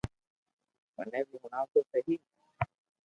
[0.95, 2.01] مني بي ھڻاو تو سھي